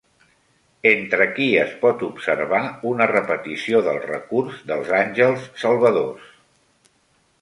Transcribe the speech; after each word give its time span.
Entre 0.91 1.25
qui 1.33 1.49
es 1.63 1.75
pot 1.83 2.01
observar 2.07 2.61
una 2.93 3.09
repetició 3.11 3.83
del 3.89 4.01
recurs 4.07 4.65
dels 4.73 4.93
àngels 5.03 5.49
salvadors? 5.67 6.33